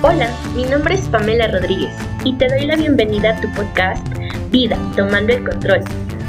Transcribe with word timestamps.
Hola, 0.00 0.30
mi 0.54 0.62
nombre 0.62 0.94
es 0.94 1.08
Pamela 1.08 1.48
Rodríguez 1.48 1.92
y 2.22 2.32
te 2.34 2.46
doy 2.46 2.66
la 2.66 2.76
bienvenida 2.76 3.30
a 3.30 3.40
tu 3.40 3.52
podcast 3.54 4.06
Vida, 4.48 4.78
Tomando 4.94 5.32
el 5.32 5.42
Control, 5.42 5.82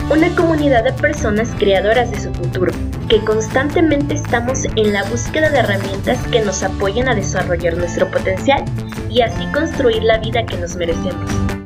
una 0.10 0.28
comunidad 0.36 0.84
de 0.86 0.94
personas 0.94 1.50
creadoras 1.60 2.10
de 2.10 2.20
su 2.20 2.34
futuro, 2.34 2.72
que 3.10 3.24
constantemente 3.24 4.16
estamos 4.16 4.66
en 4.76 4.92
la 4.92 5.04
búsqueda 5.04 5.52
de 5.52 5.60
herramientas 5.60 6.18
que 6.32 6.42
nos 6.42 6.64
apoyen 6.64 7.10
a 7.10 7.14
desarrollar 7.14 7.78
nuestro 7.78 8.10
potencial 8.10 8.66
y 9.08 9.22
así 9.22 9.46
construir 9.54 10.02
la 10.02 10.18
vida 10.18 10.44
que 10.48 10.58
nos 10.58 10.76
merecemos. 10.76 11.59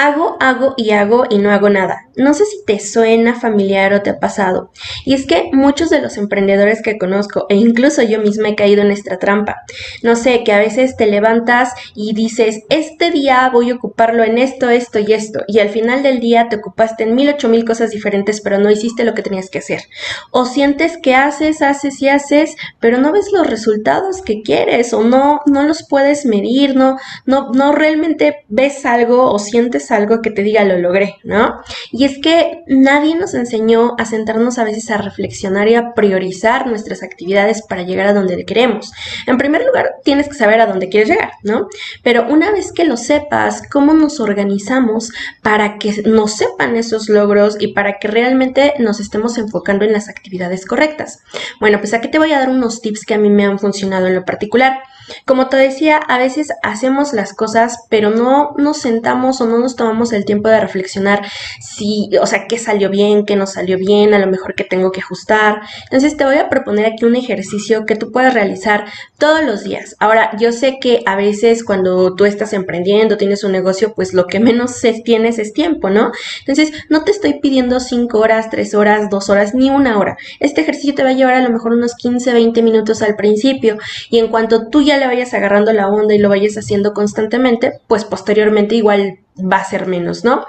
Hago, 0.00 0.36
hago 0.38 0.74
y 0.76 0.92
hago 0.92 1.24
y 1.28 1.38
no 1.38 1.50
hago 1.50 1.70
nada. 1.70 2.06
No 2.14 2.32
sé 2.32 2.44
si 2.44 2.64
te 2.64 2.78
suena 2.78 3.34
familiar 3.34 3.92
o 3.92 4.00
te 4.00 4.10
ha 4.10 4.20
pasado. 4.20 4.70
Y 5.04 5.12
es 5.14 5.26
que 5.26 5.50
muchos 5.52 5.90
de 5.90 6.00
los 6.00 6.16
emprendedores 6.16 6.82
que 6.82 6.98
conozco, 6.98 7.46
e 7.48 7.56
incluso 7.56 8.02
yo 8.02 8.20
misma 8.20 8.50
he 8.50 8.54
caído 8.54 8.82
en 8.82 8.92
esta 8.92 9.18
trampa. 9.18 9.56
No 10.04 10.14
sé, 10.14 10.44
que 10.44 10.52
a 10.52 10.58
veces 10.58 10.96
te 10.96 11.06
levantas 11.06 11.72
y 11.96 12.14
dices, 12.14 12.60
este 12.68 13.10
día 13.10 13.50
voy 13.52 13.70
a 13.70 13.74
ocuparlo 13.74 14.22
en 14.22 14.38
esto, 14.38 14.70
esto 14.70 15.00
y 15.00 15.12
esto. 15.12 15.40
Y 15.48 15.58
al 15.58 15.70
final 15.70 16.04
del 16.04 16.20
día 16.20 16.48
te 16.48 16.56
ocupaste 16.56 17.02
en 17.02 17.16
mil, 17.16 17.28
ocho 17.30 17.48
mil 17.48 17.64
cosas 17.64 17.90
diferentes, 17.90 18.40
pero 18.40 18.58
no 18.58 18.70
hiciste 18.70 19.02
lo 19.02 19.14
que 19.14 19.22
tenías 19.22 19.50
que 19.50 19.58
hacer. 19.58 19.82
O 20.30 20.44
sientes 20.44 20.96
que 20.96 21.16
haces, 21.16 21.60
haces 21.60 22.00
y 22.02 22.08
haces, 22.08 22.54
pero 22.78 22.98
no 22.98 23.10
ves 23.10 23.32
los 23.32 23.48
resultados 23.48 24.22
que 24.22 24.42
quieres 24.42 24.92
o 24.92 25.02
no, 25.02 25.40
no 25.46 25.64
los 25.64 25.88
puedes 25.88 26.24
medir, 26.24 26.76
no, 26.76 26.98
no, 27.26 27.50
no 27.50 27.72
realmente 27.72 28.44
ves 28.48 28.86
algo 28.86 29.32
o 29.32 29.40
sientes 29.40 29.87
algo 29.90 30.22
que 30.22 30.30
te 30.30 30.42
diga 30.42 30.64
lo 30.64 30.78
logré, 30.78 31.16
¿no? 31.24 31.60
Y 31.92 32.04
es 32.04 32.18
que 32.18 32.62
nadie 32.66 33.14
nos 33.14 33.34
enseñó 33.34 33.94
a 33.98 34.04
sentarnos 34.04 34.58
a 34.58 34.64
veces 34.64 34.90
a 34.90 34.98
reflexionar 34.98 35.68
y 35.68 35.74
a 35.74 35.94
priorizar 35.94 36.66
nuestras 36.66 37.02
actividades 37.02 37.62
para 37.62 37.82
llegar 37.82 38.06
a 38.06 38.14
donde 38.14 38.44
queremos. 38.44 38.92
En 39.26 39.38
primer 39.38 39.64
lugar, 39.64 39.96
tienes 40.04 40.28
que 40.28 40.34
saber 40.34 40.60
a 40.60 40.66
dónde 40.66 40.88
quieres 40.88 41.08
llegar, 41.08 41.32
¿no? 41.42 41.68
Pero 42.02 42.26
una 42.28 42.50
vez 42.50 42.72
que 42.72 42.84
lo 42.84 42.96
sepas, 42.96 43.62
¿cómo 43.70 43.94
nos 43.94 44.20
organizamos 44.20 45.10
para 45.42 45.78
que 45.78 46.02
nos 46.04 46.36
sepan 46.36 46.76
esos 46.76 47.08
logros 47.08 47.56
y 47.58 47.68
para 47.68 47.98
que 47.98 48.08
realmente 48.08 48.74
nos 48.78 49.00
estemos 49.00 49.38
enfocando 49.38 49.84
en 49.84 49.92
las 49.92 50.08
actividades 50.08 50.66
correctas? 50.66 51.20
Bueno, 51.60 51.78
pues 51.78 51.94
aquí 51.94 52.10
te 52.10 52.18
voy 52.18 52.32
a 52.32 52.38
dar 52.38 52.50
unos 52.50 52.80
tips 52.80 53.04
que 53.04 53.14
a 53.14 53.18
mí 53.18 53.30
me 53.30 53.44
han 53.44 53.58
funcionado 53.58 54.06
en 54.06 54.14
lo 54.14 54.24
particular. 54.24 54.80
Como 55.24 55.48
te 55.48 55.56
decía, 55.56 55.96
a 55.96 56.18
veces 56.18 56.48
hacemos 56.62 57.12
las 57.12 57.32
cosas, 57.34 57.78
pero 57.88 58.10
no 58.10 58.54
nos 58.56 58.78
sentamos 58.78 59.40
o 59.40 59.46
no 59.46 59.58
nos 59.58 59.76
tomamos 59.76 60.12
el 60.12 60.24
tiempo 60.24 60.48
de 60.48 60.60
reflexionar 60.60 61.26
si, 61.60 62.10
o 62.20 62.26
sea, 62.26 62.46
qué 62.46 62.58
salió 62.58 62.90
bien, 62.90 63.24
qué 63.24 63.36
no 63.36 63.46
salió 63.46 63.78
bien, 63.78 64.14
a 64.14 64.18
lo 64.18 64.26
mejor 64.26 64.54
qué 64.54 64.64
tengo 64.64 64.90
que 64.92 65.00
ajustar. 65.00 65.60
Entonces 65.84 66.16
te 66.16 66.24
voy 66.24 66.36
a 66.36 66.48
proponer 66.48 66.86
aquí 66.86 67.04
un 67.04 67.16
ejercicio 67.16 67.86
que 67.86 67.96
tú 67.96 68.10
puedas 68.10 68.34
realizar 68.34 68.86
todos 69.18 69.44
los 69.44 69.64
días. 69.64 69.96
Ahora, 69.98 70.36
yo 70.38 70.52
sé 70.52 70.78
que 70.80 71.02
a 71.06 71.16
veces 71.16 71.64
cuando 71.64 72.14
tú 72.14 72.24
estás 72.24 72.52
emprendiendo, 72.52 73.16
tienes 73.16 73.44
un 73.44 73.52
negocio, 73.52 73.92
pues 73.94 74.14
lo 74.14 74.26
que 74.26 74.40
menos 74.40 74.72
tienes 75.04 75.38
es 75.38 75.52
tiempo, 75.52 75.90
¿no? 75.90 76.12
Entonces, 76.40 76.72
no 76.88 77.04
te 77.04 77.10
estoy 77.10 77.40
pidiendo 77.40 77.80
5 77.80 78.18
horas, 78.18 78.50
3 78.50 78.74
horas, 78.74 79.10
2 79.10 79.30
horas, 79.30 79.54
ni 79.54 79.70
una 79.70 79.98
hora. 79.98 80.16
Este 80.40 80.60
ejercicio 80.60 80.94
te 80.94 81.02
va 81.02 81.10
a 81.10 81.12
llevar 81.12 81.34
a 81.34 81.42
lo 81.42 81.50
mejor 81.50 81.72
unos 81.72 81.94
15, 81.94 82.32
20 82.32 82.62
minutos 82.62 83.02
al 83.02 83.16
principio 83.16 83.78
y 84.10 84.18
en 84.18 84.28
cuanto 84.28 84.68
tú 84.68 84.82
ya 84.82 84.97
le 84.98 85.06
vayas 85.06 85.34
agarrando 85.34 85.72
la 85.72 85.88
onda 85.88 86.14
y 86.14 86.18
lo 86.18 86.28
vayas 86.28 86.56
haciendo 86.56 86.92
constantemente, 86.92 87.80
pues 87.86 88.04
posteriormente 88.04 88.74
igual 88.74 89.18
va 89.38 89.58
a 89.58 89.64
ser 89.64 89.86
menos, 89.86 90.24
¿no? 90.24 90.44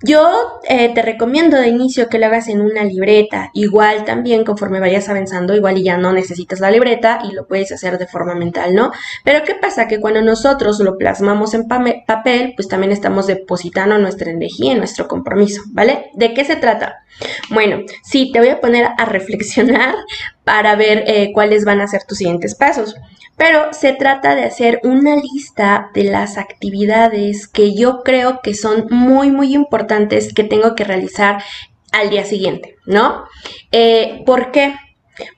Yo 0.00 0.60
eh, 0.68 0.94
te 0.94 1.02
recomiendo 1.02 1.56
de 1.56 1.68
inicio 1.68 2.08
que 2.08 2.20
lo 2.20 2.26
hagas 2.26 2.46
en 2.46 2.60
una 2.60 2.84
libreta, 2.84 3.50
igual 3.52 4.04
también 4.04 4.44
conforme 4.44 4.78
vayas 4.78 5.08
avanzando, 5.08 5.56
igual 5.56 5.76
y 5.76 5.82
ya 5.82 5.96
no 5.96 6.12
necesitas 6.12 6.60
la 6.60 6.70
libreta 6.70 7.18
y 7.28 7.32
lo 7.32 7.48
puedes 7.48 7.72
hacer 7.72 7.98
de 7.98 8.06
forma 8.06 8.36
mental, 8.36 8.76
¿no? 8.76 8.92
Pero 9.24 9.44
¿qué 9.44 9.56
pasa? 9.56 9.88
Que 9.88 9.98
cuando 9.98 10.22
nosotros 10.22 10.78
lo 10.78 10.96
plasmamos 10.96 11.52
en 11.54 11.66
papel, 11.66 12.52
pues 12.54 12.68
también 12.68 12.92
estamos 12.92 13.26
depositando 13.26 13.98
nuestra 13.98 14.30
energía 14.30 14.72
y 14.72 14.76
nuestro 14.76 15.08
compromiso, 15.08 15.62
¿vale? 15.72 16.10
¿De 16.14 16.32
qué 16.32 16.44
se 16.44 16.54
trata? 16.54 17.02
Bueno, 17.50 17.78
sí, 18.04 18.30
te 18.32 18.38
voy 18.38 18.50
a 18.50 18.60
poner 18.60 18.86
a 18.96 19.04
reflexionar 19.04 19.96
para 20.48 20.76
ver 20.76 21.04
eh, 21.06 21.30
cuáles 21.34 21.66
van 21.66 21.82
a 21.82 21.86
ser 21.86 22.04
tus 22.04 22.16
siguientes 22.16 22.54
pasos. 22.54 22.96
Pero 23.36 23.70
se 23.74 23.92
trata 23.92 24.34
de 24.34 24.44
hacer 24.44 24.80
una 24.82 25.14
lista 25.14 25.90
de 25.92 26.04
las 26.04 26.38
actividades 26.38 27.46
que 27.46 27.74
yo 27.74 28.02
creo 28.02 28.40
que 28.42 28.54
son 28.54 28.86
muy, 28.88 29.30
muy 29.30 29.54
importantes 29.54 30.32
que 30.32 30.44
tengo 30.44 30.74
que 30.74 30.84
realizar 30.84 31.42
al 31.92 32.08
día 32.08 32.24
siguiente, 32.24 32.76
¿no? 32.86 33.24
Eh, 33.72 34.22
¿Por 34.24 34.50
qué? 34.50 34.74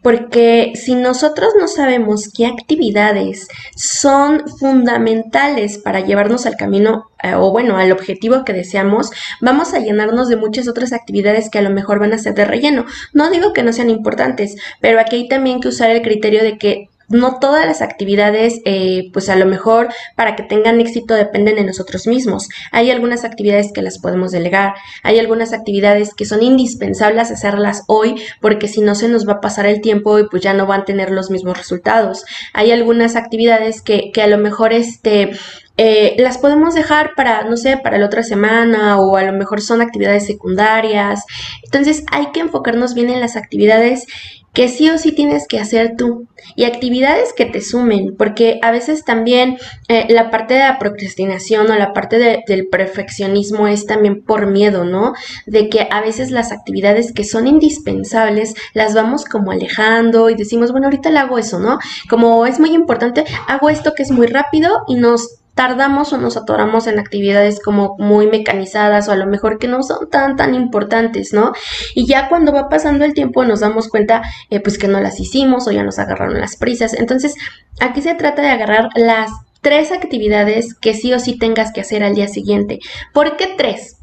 Porque 0.02 0.72
si 0.74 0.94
nosotros 0.94 1.54
no 1.58 1.68
sabemos 1.68 2.30
qué 2.36 2.46
actividades 2.46 3.48
son 3.76 4.48
fundamentales 4.58 5.78
para 5.78 6.00
llevarnos 6.00 6.46
al 6.46 6.56
camino 6.56 7.10
eh, 7.22 7.34
o 7.34 7.50
bueno, 7.50 7.76
al 7.76 7.92
objetivo 7.92 8.44
que 8.44 8.52
deseamos, 8.52 9.10
vamos 9.40 9.74
a 9.74 9.80
llenarnos 9.80 10.28
de 10.28 10.36
muchas 10.36 10.68
otras 10.68 10.92
actividades 10.92 11.50
que 11.50 11.58
a 11.58 11.62
lo 11.62 11.70
mejor 11.70 11.98
van 11.98 12.12
a 12.12 12.18
ser 12.18 12.34
de 12.34 12.44
relleno. 12.44 12.86
No 13.12 13.30
digo 13.30 13.52
que 13.52 13.62
no 13.62 13.72
sean 13.72 13.90
importantes, 13.90 14.56
pero 14.80 15.00
aquí 15.00 15.16
hay 15.16 15.28
también 15.28 15.60
que 15.60 15.68
usar 15.68 15.90
el 15.90 16.02
criterio 16.02 16.42
de 16.42 16.58
que 16.58 16.88
no 17.10 17.38
todas 17.38 17.66
las 17.66 17.82
actividades, 17.82 18.60
eh, 18.64 19.10
pues 19.12 19.28
a 19.28 19.36
lo 19.36 19.46
mejor 19.46 19.88
para 20.16 20.36
que 20.36 20.42
tengan 20.42 20.80
éxito 20.80 21.14
dependen 21.14 21.56
de 21.56 21.64
nosotros 21.64 22.06
mismos. 22.06 22.48
Hay 22.72 22.90
algunas 22.90 23.24
actividades 23.24 23.72
que 23.72 23.82
las 23.82 23.98
podemos 23.98 24.32
delegar, 24.32 24.74
hay 25.02 25.18
algunas 25.18 25.52
actividades 25.52 26.14
que 26.14 26.24
son 26.24 26.42
indispensables 26.42 27.10
hacerlas 27.30 27.82
hoy 27.86 28.22
porque 28.40 28.68
si 28.68 28.80
no 28.80 28.94
se 28.94 29.08
nos 29.08 29.28
va 29.28 29.34
a 29.34 29.40
pasar 29.40 29.66
el 29.66 29.80
tiempo 29.80 30.18
y 30.18 30.28
pues 30.28 30.42
ya 30.42 30.54
no 30.54 30.66
van 30.66 30.82
a 30.82 30.84
tener 30.84 31.10
los 31.10 31.30
mismos 31.30 31.58
resultados. 31.58 32.24
Hay 32.52 32.70
algunas 32.70 33.16
actividades 33.16 33.82
que, 33.82 34.10
que 34.12 34.22
a 34.22 34.26
lo 34.26 34.38
mejor 34.38 34.72
este 34.72 35.32
eh, 35.76 36.14
las 36.18 36.38
podemos 36.38 36.74
dejar 36.74 37.14
para, 37.16 37.44
no 37.44 37.56
sé, 37.56 37.78
para 37.78 37.98
la 37.98 38.06
otra 38.06 38.22
semana 38.22 39.00
o 39.00 39.16
a 39.16 39.22
lo 39.22 39.32
mejor 39.32 39.60
son 39.60 39.80
actividades 39.80 40.26
secundarias. 40.26 41.24
Entonces 41.64 42.04
hay 42.10 42.32
que 42.32 42.40
enfocarnos 42.40 42.94
bien 42.94 43.10
en 43.10 43.20
las 43.20 43.36
actividades 43.36 44.06
que 44.52 44.68
sí 44.68 44.90
o 44.90 44.98
sí 44.98 45.12
tienes 45.12 45.46
que 45.46 45.60
hacer 45.60 45.94
tú 45.96 46.26
y 46.56 46.64
actividades 46.64 47.32
que 47.32 47.44
te 47.44 47.60
sumen, 47.60 48.16
porque 48.18 48.58
a 48.62 48.72
veces 48.72 49.04
también 49.04 49.58
eh, 49.88 50.06
la 50.08 50.30
parte 50.30 50.54
de 50.54 50.60
la 50.60 50.78
procrastinación 50.78 51.70
o 51.70 51.76
la 51.76 51.92
parte 51.92 52.42
del 52.46 52.66
perfeccionismo 52.66 53.68
es 53.68 53.86
también 53.86 54.24
por 54.24 54.46
miedo, 54.46 54.84
¿no? 54.84 55.12
De 55.46 55.68
que 55.68 55.86
a 55.90 56.00
veces 56.00 56.30
las 56.30 56.50
actividades 56.50 57.12
que 57.12 57.24
son 57.24 57.46
indispensables 57.46 58.54
las 58.74 58.94
vamos 58.94 59.24
como 59.24 59.52
alejando 59.52 60.30
y 60.30 60.34
decimos, 60.34 60.72
bueno, 60.72 60.88
ahorita 60.88 61.10
le 61.10 61.20
hago 61.20 61.38
eso, 61.38 61.60
¿no? 61.60 61.78
Como 62.08 62.44
es 62.46 62.58
muy 62.58 62.74
importante, 62.74 63.24
hago 63.46 63.70
esto 63.70 63.92
que 63.94 64.02
es 64.02 64.10
muy 64.10 64.26
rápido 64.26 64.82
y 64.88 64.96
nos 64.96 65.39
tardamos 65.54 66.12
o 66.12 66.18
nos 66.18 66.36
atoramos 66.36 66.86
en 66.86 66.98
actividades 66.98 67.60
como 67.62 67.96
muy 67.98 68.26
mecanizadas 68.26 69.08
o 69.08 69.12
a 69.12 69.16
lo 69.16 69.26
mejor 69.26 69.58
que 69.58 69.68
no 69.68 69.82
son 69.82 70.08
tan 70.08 70.36
tan 70.36 70.54
importantes, 70.54 71.32
¿no? 71.32 71.52
Y 71.94 72.06
ya 72.06 72.28
cuando 72.28 72.52
va 72.52 72.68
pasando 72.68 73.04
el 73.04 73.14
tiempo 73.14 73.44
nos 73.44 73.60
damos 73.60 73.88
cuenta 73.88 74.22
eh, 74.50 74.60
pues 74.60 74.78
que 74.78 74.88
no 74.88 75.00
las 75.00 75.20
hicimos 75.20 75.66
o 75.66 75.70
ya 75.70 75.82
nos 75.82 75.98
agarraron 75.98 76.40
las 76.40 76.56
prisas. 76.56 76.94
Entonces, 76.94 77.34
aquí 77.80 78.02
se 78.02 78.14
trata 78.14 78.42
de 78.42 78.48
agarrar 78.48 78.88
las 78.94 79.30
tres 79.60 79.92
actividades 79.92 80.74
que 80.74 80.94
sí 80.94 81.12
o 81.12 81.18
sí 81.18 81.38
tengas 81.38 81.72
que 81.72 81.82
hacer 81.82 82.02
al 82.02 82.14
día 82.14 82.28
siguiente. 82.28 82.78
¿Por 83.12 83.36
qué 83.36 83.54
tres? 83.56 83.96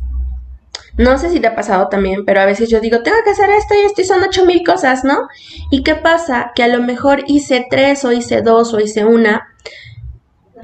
No 0.98 1.20
sé 1.20 1.30
si 1.30 1.40
te 1.40 1.48
ha 1.48 1.56
pasado 1.56 1.90
también, 1.90 2.26
pero 2.26 2.42
a 2.42 2.46
veces 2.46 2.70
yo 2.70 2.80
digo, 2.80 3.04
tengo 3.04 3.18
que 3.24 3.30
hacer 3.30 3.52
esto 3.52 3.76
y 3.76 3.86
esto 3.86 4.02
y 4.02 4.06
son 4.06 4.24
ocho 4.24 4.46
mil 4.46 4.64
cosas, 4.66 5.04
¿no? 5.04 5.28
¿Y 5.70 5.84
qué 5.84 5.94
pasa? 5.94 6.52
Que 6.56 6.64
a 6.64 6.68
lo 6.68 6.82
mejor 6.82 7.24
hice 7.28 7.68
tres 7.70 8.04
o 8.04 8.12
hice 8.12 8.42
dos 8.42 8.74
o 8.74 8.80
hice 8.80 9.06
una, 9.06 9.48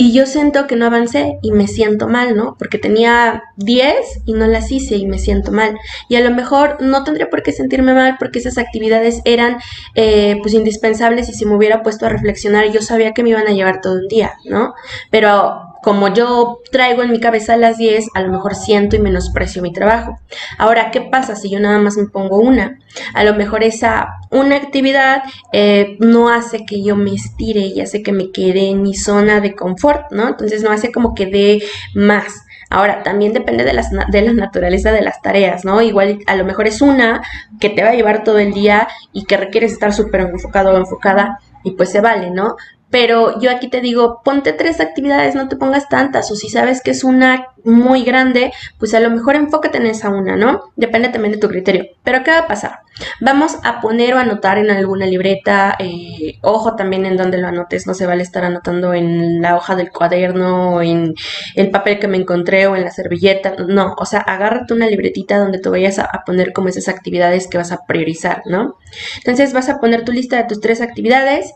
y 0.03 0.11
yo 0.11 0.25
siento 0.25 0.67
que 0.67 0.75
no 0.75 0.87
avancé 0.87 1.39
y 1.41 1.53
me 1.53 1.65
siento 1.65 2.09
mal, 2.09 2.35
¿no? 2.35 2.57
Porque 2.59 2.77
tenía 2.77 3.41
10 3.55 4.23
y 4.25 4.33
no 4.33 4.47
las 4.47 4.69
hice 4.69 4.97
y 4.97 5.07
me 5.07 5.17
siento 5.17 5.53
mal. 5.53 5.79
Y 6.09 6.17
a 6.17 6.19
lo 6.19 6.29
mejor 6.29 6.75
no 6.81 7.05
tendría 7.05 7.29
por 7.29 7.41
qué 7.41 7.53
sentirme 7.53 7.93
mal 7.93 8.17
porque 8.19 8.39
esas 8.39 8.57
actividades 8.57 9.21
eran 9.23 9.59
eh, 9.95 10.39
pues 10.41 10.55
indispensables 10.55 11.29
y 11.29 11.33
si 11.33 11.45
me 11.45 11.55
hubiera 11.55 11.83
puesto 11.83 12.05
a 12.05 12.09
reflexionar 12.09 12.69
yo 12.69 12.81
sabía 12.81 13.13
que 13.13 13.23
me 13.23 13.29
iban 13.29 13.47
a 13.47 13.53
llevar 13.53 13.79
todo 13.79 13.93
un 13.93 14.09
día, 14.09 14.33
¿no? 14.43 14.73
Pero 15.09 15.72
como 15.83 16.13
yo 16.13 16.62
traigo 16.71 17.03
en 17.03 17.12
mi 17.12 17.19
cabeza 17.19 17.57
las 17.57 17.77
10, 17.77 18.07
a 18.15 18.21
lo 18.21 18.31
mejor 18.31 18.56
siento 18.56 18.95
y 18.95 19.00
menosprecio 19.00 19.62
mi 19.62 19.74
trabajo. 19.74 20.18
Ahora, 20.57 20.91
¿qué 20.91 21.01
pasa 21.01 21.35
si 21.35 21.50
yo 21.50 21.59
nada 21.59 21.77
más 21.77 21.97
me 21.97 22.06
pongo 22.06 22.38
una? 22.38 22.80
A 23.13 23.25
lo 23.25 23.35
mejor 23.35 23.63
esa 23.63 24.07
una 24.31 24.56
actividad 24.56 25.24
eh, 25.51 25.97
no 26.00 26.30
hace 26.30 26.65
que 26.65 26.81
yo 26.81 26.95
me 26.95 27.13
estire 27.13 27.59
y 27.59 27.81
hace 27.81 28.01
que 28.01 28.13
me 28.13 28.31
quede 28.31 28.69
en 28.69 28.81
mi 28.81 28.95
zona 28.95 29.41
de 29.41 29.56
confort, 29.56 30.09
¿no? 30.12 30.30
Entonces 30.30 30.63
no 30.63 30.71
hace 30.71 30.91
como 30.91 31.13
que 31.13 31.25
dé 31.25 31.62
más. 31.94 32.45
Ahora, 32.69 33.03
también 33.03 33.33
depende 33.33 33.65
de, 33.65 33.74
las, 33.74 33.91
de 33.91 34.21
la 34.21 34.33
naturaleza 34.33 34.94
de 34.94 35.01
las 35.01 35.21
tareas, 35.21 35.65
¿no? 35.65 35.81
Igual 35.81 36.19
a 36.25 36.35
lo 36.35 36.45
mejor 36.45 36.65
es 36.65 36.81
una 36.81 37.21
que 37.59 37.69
te 37.69 37.83
va 37.83 37.89
a 37.89 37.94
llevar 37.94 38.24
todo 38.24 38.39
el 38.39 38.53
día 38.53 38.88
y 39.12 39.25
que 39.25 39.35
requieres 39.35 39.74
estar 39.74 39.94
súper 39.94 40.21
enfocado 40.21 40.71
o 40.71 40.77
enfocada 40.77 41.39
y 41.63 41.71
pues 41.71 41.91
se 41.91 42.01
vale, 42.01 42.30
¿no? 42.30 42.56
Pero 42.94 43.40
yo 43.40 43.50
aquí 43.50 43.69
te 43.69 43.81
digo, 43.81 44.22
ponte 44.24 44.54
tres 44.54 44.80
actividades, 44.80 45.34
no 45.34 45.48
te 45.48 45.56
pongas 45.56 45.90
tantas, 45.90 46.30
o 46.30 46.36
si 46.36 46.50
sabes 46.50 46.80
que 46.84 46.92
es 46.92 47.04
una 47.04 47.48
muy 47.63 48.04
grande, 48.04 48.54
pues 48.78 48.94
a 48.94 49.00
lo 49.00 49.10
mejor 49.10 49.36
enfócate 49.36 49.80
en 49.80 49.88
esa 49.88 50.10
una, 50.10 50.36
¿no? 50.36 50.62
Depende 50.75 51.10
también 51.10 51.31
de 51.31 51.40
tu 51.40 51.48
criterio. 51.48 51.86
Pero 52.04 52.24
¿qué 52.24 52.30
va 52.30 52.40
a 52.40 52.48
pasar? 52.48 52.81
Vamos 53.19 53.57
a 53.63 53.81
poner 53.81 54.13
o 54.13 54.19
anotar 54.19 54.60
en 54.60 54.69
alguna 54.69 55.07
libreta, 55.07 55.75
eh, 55.80 56.38
ojo 56.42 56.75
también 56.75 57.07
en 57.07 57.18
donde 57.18 57.40
lo 57.40 57.48
anotes, 57.48 57.88
no 57.88 57.95
se 57.95 58.06
vale 58.06 58.22
estar 58.22 58.45
anotando 58.45 58.94
en 58.94 59.42
la 59.42 59.56
hoja 59.56 59.75
del 59.75 59.90
cuaderno, 59.90 60.75
o 60.75 60.81
en 60.84 61.16
el 61.56 61.72
papel 61.72 61.98
que 61.98 62.07
me 62.07 62.18
encontré 62.18 62.68
o 62.68 62.75
en 62.75 62.84
la 62.84 62.92
servilleta, 62.92 63.56
no, 63.68 63.95
o 63.98 64.06
sea, 64.06 64.19
agárrate 64.19 64.72
una 64.72 64.86
libretita 64.86 65.40
donde 65.40 65.57
te 65.57 65.69
vayas 65.69 65.98
a, 65.98 66.12
poner 66.28 66.54
como 66.54 66.69
esas 66.69 66.90
actividades 66.90 67.48
que 67.48 67.57
vas 67.57 67.72
a 67.72 67.86
priorizar, 67.88 68.44
¿no? 68.45 68.75
Entonces 69.18 69.51
vas 69.51 69.68
a 69.69 69.80
poner 69.80 70.06
tu 70.06 70.12
lista 70.12 70.38
de 70.38 70.44
tus 70.44 70.62
tres 70.62 70.80
actividades 70.80 71.54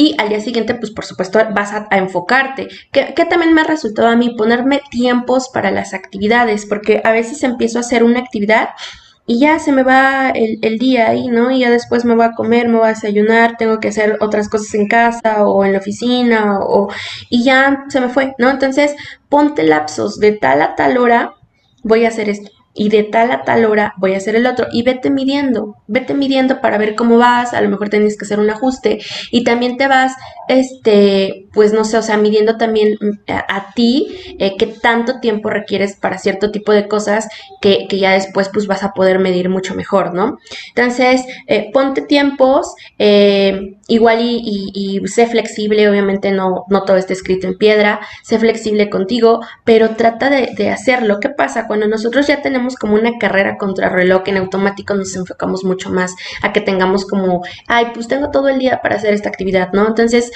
y 0.00 0.14
al 0.16 0.28
día 0.28 0.40
siguiente, 0.40 0.76
pues 0.76 0.92
por 0.92 1.04
supuesto, 1.04 1.40
vas 1.52 1.72
a, 1.72 1.88
enfocarte. 1.96 2.68
Que, 2.92 3.12
también 3.28 3.52
me 3.52 3.62
ha 3.62 3.64
resultado 3.64 4.06
a 4.06 4.14
mí 4.14 4.30
ponerme 4.30 4.80
tiempos 4.92 5.50
para 5.52 5.72
las 5.72 5.92
actividades, 5.92 6.66
porque 6.66 7.02
a 7.02 7.10
veces 7.10 7.42
empiezo 7.42 7.78
a 7.78 7.80
hacer 7.80 8.04
una 8.04 8.20
actividad 8.20 8.68
y 9.26 9.40
ya 9.40 9.58
se 9.58 9.72
me 9.72 9.82
va 9.82 10.30
el, 10.30 10.78
día 10.78 11.08
ahí, 11.08 11.26
¿no? 11.26 11.50
Y 11.50 11.60
ya 11.60 11.70
después 11.70 12.04
me 12.04 12.14
voy 12.14 12.26
a 12.26 12.32
comer, 12.32 12.68
me 12.68 12.78
voy 12.78 12.86
a 12.86 12.90
desayunar, 12.90 13.56
tengo 13.58 13.80
que 13.80 13.88
hacer 13.88 14.18
otras 14.20 14.48
cosas 14.48 14.72
en 14.74 14.86
casa 14.86 15.44
o 15.48 15.64
en 15.64 15.72
la 15.72 15.80
oficina 15.80 16.60
o, 16.60 16.88
y 17.28 17.42
ya 17.42 17.84
se 17.88 18.00
me 18.00 18.08
fue, 18.08 18.36
¿no? 18.38 18.50
Entonces, 18.50 18.94
ponte 19.28 19.64
lapsos 19.64 20.20
de 20.20 20.30
tal 20.30 20.62
a 20.62 20.76
tal 20.76 20.96
hora, 20.96 21.34
voy 21.82 22.04
a 22.04 22.08
hacer 22.08 22.28
esto 22.28 22.52
y 22.78 22.88
de 22.90 23.02
tal 23.02 23.32
a 23.32 23.42
tal 23.42 23.64
hora 23.64 23.92
voy 23.98 24.14
a 24.14 24.18
hacer 24.18 24.36
el 24.36 24.46
otro 24.46 24.68
y 24.72 24.82
vete 24.82 25.10
midiendo, 25.10 25.76
vete 25.88 26.14
midiendo 26.14 26.60
para 26.60 26.78
ver 26.78 26.94
cómo 26.94 27.18
vas, 27.18 27.52
a 27.52 27.60
lo 27.60 27.68
mejor 27.68 27.88
tienes 27.88 28.16
que 28.16 28.24
hacer 28.24 28.38
un 28.38 28.48
ajuste 28.48 29.00
y 29.32 29.42
también 29.42 29.76
te 29.76 29.88
vas, 29.88 30.14
este, 30.48 31.48
pues 31.52 31.72
no 31.72 31.84
sé, 31.84 31.98
o 31.98 32.02
sea, 32.02 32.16
midiendo 32.16 32.56
también 32.56 32.96
mm, 33.00 33.30
a, 33.48 33.74
ti 33.74 34.36
eh, 34.38 34.54
qué 34.56 34.66
tanto 34.66 35.18
tiempo 35.18 35.50
requieres 35.50 35.96
para 35.96 36.18
cierto 36.18 36.52
tipo 36.52 36.70
de 36.70 36.86
cosas 36.86 37.28
que, 37.60 37.88
ya 37.90 38.12
después 38.12 38.48
pues 38.52 38.68
vas 38.68 38.84
a 38.84 38.92
poder 38.92 39.18
medir 39.18 39.48
mucho 39.48 39.74
mejor, 39.74 40.14
¿no? 40.14 40.38
Entonces, 40.68 41.24
eh, 41.48 41.70
ponte 41.72 42.02
tiempos, 42.02 42.74
eh, 43.00 43.74
igual 43.88 44.18
y, 44.20 45.00
sé 45.06 45.26
flexible, 45.26 45.88
obviamente 45.88 46.30
no, 46.30 46.64
no 46.68 46.84
todo 46.84 46.96
está 46.96 47.12
escrito 47.12 47.48
en 47.48 47.58
piedra, 47.58 48.00
sé 48.22 48.38
flexible 48.38 48.88
contigo, 48.88 49.40
pero 49.64 49.96
trata 49.96 50.30
de, 50.30 50.50
de 50.56 50.70
hacerlo. 50.70 51.18
¿Qué 51.20 51.30
pasa? 51.30 51.66
Cuando 51.66 51.88
nosotros 51.88 52.26
ya 52.26 52.40
tenemos 52.42 52.67
como 52.76 52.94
una 52.94 53.18
carrera 53.18 53.56
contra 53.56 53.88
reloj, 53.88 54.22
en 54.26 54.38
automático 54.38 54.94
nos 54.94 55.14
enfocamos 55.16 55.64
mucho 55.64 55.90
más 55.90 56.14
a 56.42 56.52
que 56.52 56.60
tengamos 56.60 57.06
como, 57.06 57.42
ay, 57.66 57.88
pues 57.94 58.08
tengo 58.08 58.30
todo 58.30 58.48
el 58.48 58.58
día 58.58 58.80
para 58.82 58.96
hacer 58.96 59.14
esta 59.14 59.28
actividad, 59.28 59.72
¿no? 59.72 59.86
Entonces, 59.86 60.30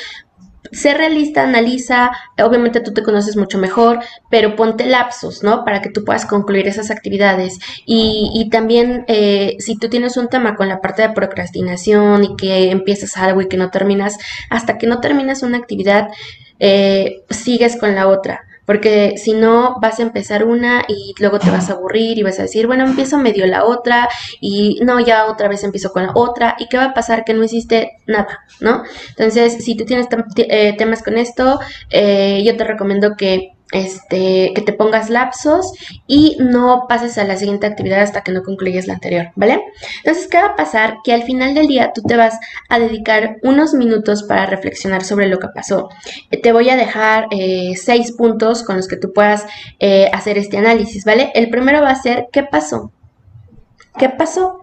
sé 0.70 0.94
realista, 0.94 1.42
analiza, 1.42 2.12
obviamente 2.42 2.80
tú 2.80 2.92
te 2.92 3.02
conoces 3.02 3.36
mucho 3.36 3.58
mejor, 3.58 4.00
pero 4.30 4.56
ponte 4.56 4.86
lapsos, 4.86 5.42
¿no? 5.42 5.64
Para 5.64 5.82
que 5.82 5.90
tú 5.90 6.04
puedas 6.04 6.24
concluir 6.24 6.68
esas 6.68 6.90
actividades. 6.90 7.58
Y, 7.84 8.48
también, 8.50 9.04
eh, 9.08 9.56
si 9.58 9.76
tú 9.76 9.88
tienes 9.88 10.16
un 10.16 10.28
tema 10.28 10.54
con 10.54 10.68
la 10.68 10.80
parte 10.80 11.02
de 11.02 11.10
procrastinación 11.10 12.24
y 12.24 12.36
que 12.36 12.70
empiezas 12.70 13.16
algo 13.16 13.40
y 13.42 13.48
que 13.48 13.56
no 13.56 13.70
terminas, 13.70 14.18
hasta 14.50 14.78
que 14.78 14.86
no 14.86 15.00
terminas 15.00 15.42
una 15.42 15.58
actividad, 15.58 16.08
eh, 16.58 17.24
sigues 17.30 17.76
con 17.76 17.94
la 17.94 18.08
otra 18.08 18.42
porque 18.64 19.14
si 19.16 19.32
no 19.32 19.76
vas 19.80 19.98
a 19.98 20.02
empezar 20.02 20.44
una 20.44 20.84
y 20.88 21.14
luego 21.18 21.38
te 21.38 21.50
vas 21.50 21.70
a 21.70 21.74
aburrir 21.74 22.18
y 22.18 22.22
vas 22.22 22.38
a 22.38 22.42
decir, 22.42 22.66
bueno, 22.66 22.84
empiezo 22.84 23.18
medio 23.18 23.46
la 23.46 23.64
otra 23.64 24.08
y 24.40 24.78
no, 24.82 25.00
ya 25.00 25.26
otra 25.26 25.48
vez 25.48 25.64
empiezo 25.64 25.92
con 25.92 26.04
la 26.04 26.12
otra 26.14 26.56
y 26.58 26.68
qué 26.68 26.76
va 26.76 26.86
a 26.86 26.94
pasar 26.94 27.24
que 27.24 27.34
no 27.34 27.44
hiciste 27.44 27.98
nada, 28.06 28.40
¿no? 28.60 28.82
Entonces, 29.10 29.64
si 29.64 29.76
tú 29.76 29.84
tienes 29.84 30.06
eh, 30.36 30.74
temas 30.76 31.02
con 31.02 31.18
esto, 31.18 31.60
eh, 31.90 32.42
yo 32.44 32.56
te 32.56 32.64
recomiendo 32.64 33.16
que 33.16 33.52
este, 33.72 34.52
que 34.54 34.62
te 34.62 34.72
pongas 34.72 35.10
lapsos 35.10 35.72
y 36.06 36.36
no 36.38 36.86
pases 36.88 37.18
a 37.18 37.24
la 37.24 37.36
siguiente 37.36 37.66
actividad 37.66 38.02
hasta 38.02 38.22
que 38.22 38.30
no 38.30 38.42
concluyes 38.42 38.86
la 38.86 38.94
anterior, 38.94 39.30
¿vale? 39.34 39.62
Entonces, 39.98 40.28
¿qué 40.28 40.36
va 40.36 40.48
a 40.48 40.56
pasar? 40.56 40.98
Que 41.02 41.12
al 41.12 41.24
final 41.24 41.54
del 41.54 41.66
día 41.66 41.92
tú 41.94 42.02
te 42.02 42.16
vas 42.16 42.38
a 42.68 42.78
dedicar 42.78 43.38
unos 43.42 43.74
minutos 43.74 44.22
para 44.24 44.46
reflexionar 44.46 45.04
sobre 45.04 45.26
lo 45.26 45.38
que 45.38 45.48
pasó. 45.48 45.88
Eh, 46.30 46.40
te 46.40 46.52
voy 46.52 46.68
a 46.68 46.76
dejar 46.76 47.26
eh, 47.30 47.72
seis 47.76 48.12
puntos 48.12 48.62
con 48.62 48.76
los 48.76 48.86
que 48.86 48.96
tú 48.96 49.12
puedas 49.12 49.46
eh, 49.80 50.10
hacer 50.12 50.38
este 50.38 50.58
análisis, 50.58 51.04
¿vale? 51.04 51.32
El 51.34 51.48
primero 51.48 51.80
va 51.80 51.90
a 51.90 52.02
ser, 52.02 52.26
¿qué 52.30 52.42
pasó? 52.42 52.92
¿Qué 53.98 54.10
pasó? 54.10 54.58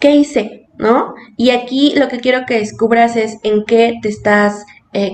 ¿Qué 0.00 0.10
hice? 0.16 0.68
¿No? 0.78 1.14
Y 1.36 1.50
aquí 1.50 1.94
lo 1.96 2.08
que 2.08 2.20
quiero 2.20 2.44
que 2.44 2.58
descubras 2.58 3.16
es 3.16 3.38
en 3.44 3.64
qué 3.64 3.98
te 4.02 4.08
estás 4.08 4.64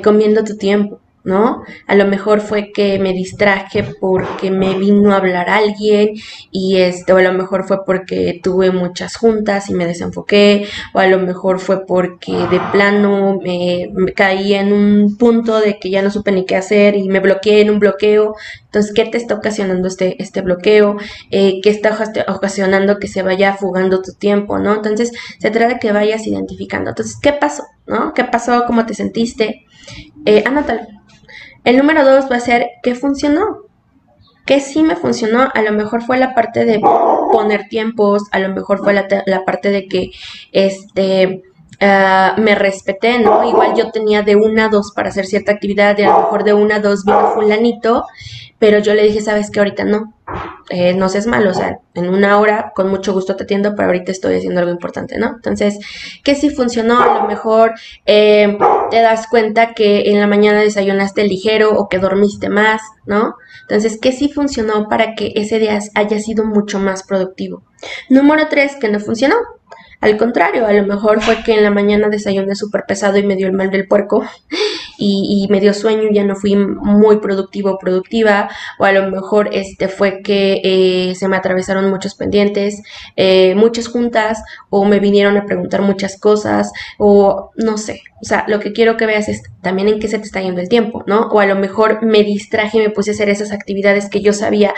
comiendo 0.03 0.44
tu 0.44 0.56
tiempo. 0.56 1.01
¿No? 1.24 1.62
A 1.86 1.94
lo 1.94 2.06
mejor 2.06 2.40
fue 2.40 2.72
que 2.72 2.98
me 2.98 3.12
distraje 3.12 3.84
porque 4.00 4.50
me 4.50 4.74
vino 4.74 5.12
a 5.12 5.16
hablar 5.19 5.48
alguien 5.48 6.14
y 6.50 6.78
este, 6.78 7.12
o 7.12 7.19
a 7.19 7.22
lo 7.22 7.32
mejor 7.32 7.66
fue 7.66 7.84
porque 7.84 8.40
tuve 8.42 8.72
muchas 8.72 9.16
juntas 9.16 9.70
y 9.70 9.74
me 9.74 9.86
desenfoqué, 9.86 10.66
o 10.94 10.98
a 10.98 11.06
lo 11.06 11.19
mejor 11.19 11.60
fue 11.60 11.86
porque 11.86 12.32
de 12.32 12.60
plano 12.72 13.38
me, 13.42 13.92
caí 14.14 14.54
en 14.54 14.72
un 14.72 15.16
punto 15.16 15.60
de 15.60 15.78
que 15.78 15.90
ya 15.90 16.02
no 16.02 16.10
supe 16.10 16.32
ni 16.32 16.44
qué 16.44 16.56
hacer 16.56 16.96
y 16.96 17.08
me 17.08 17.20
bloqueé 17.20 17.60
en 17.60 17.70
un 17.70 17.78
bloqueo. 17.78 18.34
Entonces, 18.64 18.92
¿qué 18.94 19.04
te 19.04 19.19
está 19.19 19.34
ocasionando 19.34 19.86
este, 19.86 20.20
este 20.22 20.40
bloqueo? 20.40 20.96
Eh, 21.30 21.60
¿Qué 21.62 21.70
está 21.70 21.96
ocasionando 22.28 22.98
que 22.98 23.06
se 23.06 23.22
vaya 23.22 23.54
fugando 23.54 24.02
tu 24.02 24.12
tiempo, 24.14 24.58
¿no? 24.58 24.74
Entonces, 24.74 25.12
se 25.38 25.50
trata 25.50 25.74
de 25.74 25.78
que 25.78 25.92
vayas 25.92 26.26
identificando. 26.26 26.90
Entonces, 26.90 27.19
¿qué 27.20 27.32
pasó? 27.32 27.64
¿No? 27.86 28.14
¿Qué 28.14 28.24
pasó? 28.24 28.64
¿Cómo 28.66 28.86
te 28.86 28.94
sentiste? 28.94 29.66
Eh, 30.24 30.42
anótalo 30.46 30.80
el 31.64 31.76
número 31.76 32.05
dos 32.05 32.31
va 32.31 32.37
a 32.37 32.41
ser 32.41 32.70
qué 32.82 32.94
funcionó. 32.94 33.62
¿Qué 34.44 34.59
sí 34.59 34.82
me 34.82 34.97
funcionó? 34.97 35.49
A 35.55 35.62
lo 35.62 35.73
mejor 35.73 36.03
fue 36.03 36.19
la 36.19 36.35
parte 36.35 36.64
de 36.64 36.81
poner 36.81 37.69
tiempos, 37.69 38.25
a 38.32 38.41
lo 38.41 38.49
mejor 38.49 38.82
fue 38.82 38.93
la, 38.93 39.44
parte 39.44 39.70
de 39.70 39.87
que 39.87 40.11
este 40.50 41.43
ah, 41.81 42.35
me 42.38 42.56
respeté, 42.56 43.20
¿no? 43.20 43.49
Igual 43.49 43.75
yo 43.76 43.93
tenía 43.93 44.23
de 44.23 44.35
una 44.35 44.64
a 44.64 44.69
dos 44.69 44.91
para 44.93 45.11
hacer 45.11 45.26
cierta 45.26 45.53
actividad, 45.53 45.97
y 45.97 46.03
a 46.03 46.11
lo 46.11 46.19
mejor 46.23 46.43
de 46.43 46.55
una 46.55 46.76
a 46.76 46.81
dos 46.81 47.05
vino 47.05 47.31
fulanito, 47.35 48.05
pero 48.58 48.81
yo 48.81 48.94
le 48.94 49.05
dije, 49.05 49.20
¿sabes 49.20 49.49
qué? 49.50 49.61
Ahorita 49.61 49.85
no. 49.85 50.12
Eh, 50.70 50.94
no 50.94 51.09
seas 51.09 51.26
malo, 51.26 51.50
o 51.50 51.55
sea, 51.55 51.79
en 51.94 52.09
una 52.09 52.38
hora 52.38 52.73
con 52.75 52.88
mucho 52.88 53.12
gusto 53.12 53.37
te 53.37 53.44
atiendo, 53.44 53.75
pero 53.75 53.88
ahorita 53.88 54.12
estoy 54.12 54.37
haciendo 54.37 54.61
algo 54.61 54.73
importante, 54.73 55.19
¿no? 55.19 55.32
Entonces, 55.35 55.79
¿qué 56.23 56.35
sí 56.35 56.50
funcionó? 56.50 57.00
A 57.03 57.20
lo 57.20 57.26
mejor 57.26 57.75
eh, 58.06 58.56
te 58.91 59.00
das 59.00 59.26
cuenta 59.26 59.75
que 59.75 60.11
en 60.11 60.20
la 60.20 60.26
mañana 60.26 60.61
desayunaste 60.61 61.25
ligero 61.25 61.76
o 61.76 61.88
que 61.88 61.99
dormiste 61.99 62.49
más, 62.49 62.81
¿no? 63.06 63.35
Entonces, 63.62 63.99
¿qué 64.00 64.12
sí 64.12 64.29
funcionó 64.29 64.88
para 64.88 65.14
que 65.14 65.32
ese 65.35 65.59
día 65.59 65.79
haya 65.94 66.19
sido 66.20 66.44
mucho 66.44 66.79
más 66.79 67.03
productivo? 67.03 67.65
Número 68.08 68.49
tres, 68.49 68.76
que 68.76 68.88
no 68.88 69.00
funcionó. 69.00 69.37
Al 70.00 70.17
contrario, 70.17 70.67
a 70.67 70.73
lo 70.73 70.85
mejor 70.85 71.23
fue 71.23 71.44
que 71.44 71.55
en 71.55 71.62
la 71.62 71.70
mañana 71.70 72.08
desayuné 72.08 72.56
súper 72.56 72.85
pesado 72.88 73.19
y 73.19 73.23
me 73.23 73.37
dio 73.37 73.47
el 73.47 73.53
mal 73.53 73.70
del 73.70 73.87
puerco 73.87 74.25
y, 75.02 75.46
me 75.50 75.60
dio 75.60 75.75
sueño 75.75 76.08
ya 76.12 76.25
no 76.25 76.37
fui 76.37 76.56
muy 76.56 77.19
productivo 77.19 77.72
o 77.72 77.78
productiva, 77.78 78.49
o 78.78 78.84
a 78.84 78.93
lo 78.93 79.10
mejor 79.10 79.50
este 79.53 79.88
fue 79.88 80.22
que 80.22 80.60
eh, 80.65 81.15
se 81.15 81.29
me 81.29 81.36
atravesaron 81.36 81.91
muchos 81.91 82.15
pendientes, 82.15 82.82
eh, 83.17 83.55
muchas 83.55 83.88
juntas, 83.88 84.43
o 84.70 84.84
me 84.84 85.00
vinieron 85.00 85.36
a 85.36 85.44
preguntar 85.46 85.82
muchas 85.82 86.19
cosas, 86.19 86.72
o 86.98 87.50
no 87.56 87.77
sé, 87.77 88.03
o 88.22 88.24
sea, 88.24 88.44
lo 88.46 88.60
que 88.60 88.72
quiero 88.72 88.96
que 88.96 89.06
veas 89.06 89.29
es 89.29 89.43
también 89.62 89.88
en 89.88 89.98
qué 89.98 90.08
se 90.08 90.19
te 90.19 90.24
está 90.24 90.41
yendo 90.41 90.60
el 90.60 90.69
tiempo, 90.69 91.03
¿no? 91.06 91.29
O 91.29 91.41
a 91.41 91.46
lo 91.46 91.56
mejor 91.56 92.03
me 92.05 92.22
distraje 92.22 92.79
y 92.79 92.82
me 92.82 92.91
puse 92.91 93.10
a 93.10 93.15
hacer 93.15 93.29
esas 93.29 93.53
actividades 93.53 94.08
que 94.08 94.20
yo 94.20 94.32
sabía 94.32 94.74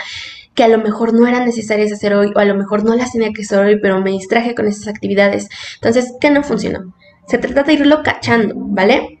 que 0.55 0.63
a 0.63 0.67
lo 0.67 0.79
mejor 0.79 1.13
no 1.13 1.27
eran 1.27 1.45
necesarias 1.45 1.91
hacer 1.91 2.13
hoy 2.13 2.31
o 2.33 2.39
a 2.39 2.45
lo 2.45 2.55
mejor 2.55 2.83
no 2.83 2.95
las 2.95 3.11
tenía 3.11 3.31
que 3.33 3.43
hacer 3.43 3.59
hoy, 3.59 3.79
pero 3.79 4.01
me 4.01 4.11
distraje 4.11 4.55
con 4.55 4.67
esas 4.67 4.87
actividades. 4.87 5.49
Entonces, 5.75 6.13
¿qué 6.19 6.31
no 6.31 6.43
funcionó? 6.43 6.93
Se 7.27 7.37
trata 7.37 7.63
de 7.63 7.73
irlo 7.73 8.01
cachando, 8.03 8.55
¿vale? 8.57 9.14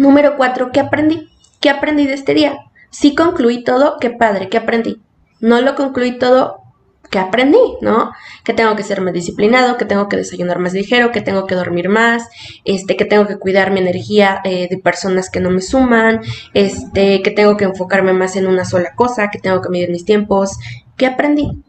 Número 0.00 0.38
cuatro, 0.38 0.72
¿qué 0.72 0.80
aprendí? 0.80 1.28
¿Qué 1.60 1.68
aprendí 1.68 2.06
de 2.06 2.14
este 2.14 2.32
día? 2.32 2.56
Si 2.88 3.14
concluí 3.14 3.62
todo, 3.64 3.98
qué 4.00 4.08
padre, 4.08 4.48
¿qué 4.48 4.56
aprendí? 4.56 5.02
No 5.40 5.60
lo 5.60 5.74
concluí 5.74 6.18
todo, 6.18 6.62
¿qué 7.10 7.18
aprendí? 7.18 7.58
¿No? 7.82 8.10
Que 8.42 8.54
tengo 8.54 8.74
que 8.76 8.82
ser 8.82 9.02
más 9.02 9.12
disciplinado, 9.12 9.76
que 9.76 9.84
tengo 9.84 10.08
que 10.08 10.16
desayunar 10.16 10.58
más 10.58 10.72
ligero, 10.72 11.12
que 11.12 11.20
tengo 11.20 11.46
que 11.46 11.54
dormir 11.54 11.90
más, 11.90 12.30
este, 12.64 12.96
que 12.96 13.04
tengo 13.04 13.26
que 13.26 13.36
cuidar 13.36 13.72
mi 13.72 13.80
energía 13.80 14.40
eh, 14.42 14.68
de 14.70 14.78
personas 14.78 15.28
que 15.28 15.40
no 15.40 15.50
me 15.50 15.60
suman, 15.60 16.22
este, 16.54 17.20
que 17.20 17.30
tengo 17.32 17.58
que 17.58 17.66
enfocarme 17.66 18.14
más 18.14 18.36
en 18.36 18.46
una 18.46 18.64
sola 18.64 18.94
cosa, 18.94 19.28
que 19.28 19.38
tengo 19.38 19.60
que 19.60 19.68
medir 19.68 19.90
mis 19.90 20.06
tiempos. 20.06 20.56
¿Qué 20.96 21.04
aprendí? 21.04 21.62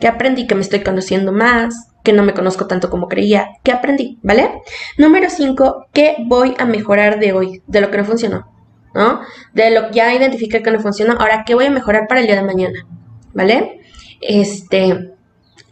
¿Qué 0.00 0.08
aprendí? 0.08 0.46
Que 0.46 0.54
me 0.54 0.62
estoy 0.62 0.82
conociendo 0.82 1.32
más, 1.32 1.88
que 2.06 2.12
no 2.12 2.22
me 2.22 2.34
conozco 2.34 2.68
tanto 2.68 2.88
como 2.88 3.08
creía, 3.08 3.48
¿qué 3.64 3.72
aprendí? 3.72 4.20
¿Vale? 4.22 4.62
Número 4.96 5.28
5, 5.28 5.88
¿qué 5.92 6.14
voy 6.24 6.54
a 6.56 6.64
mejorar 6.64 7.18
de 7.18 7.32
hoy? 7.32 7.62
De 7.66 7.80
lo 7.80 7.90
que 7.90 7.96
no 7.98 8.04
funcionó, 8.04 8.46
¿no? 8.94 9.22
De 9.54 9.72
lo 9.72 9.88
que 9.88 9.94
ya 9.94 10.14
identifiqué 10.14 10.62
que 10.62 10.70
no 10.70 10.78
funcionó, 10.78 11.14
ahora, 11.14 11.42
¿qué 11.44 11.56
voy 11.56 11.64
a 11.64 11.70
mejorar 11.70 12.06
para 12.06 12.20
el 12.20 12.28
día 12.28 12.36
de 12.36 12.44
mañana? 12.44 12.86
¿Vale? 13.34 13.80
Este, 14.20 15.15